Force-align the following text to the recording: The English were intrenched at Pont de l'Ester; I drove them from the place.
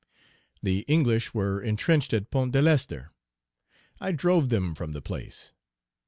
The 0.63 0.79
English 0.87 1.31
were 1.31 1.61
intrenched 1.61 2.11
at 2.11 2.31
Pont 2.31 2.51
de 2.53 2.59
l'Ester; 2.59 3.11
I 3.99 4.11
drove 4.13 4.49
them 4.49 4.73
from 4.73 4.93
the 4.93 4.99
place. 5.01 5.53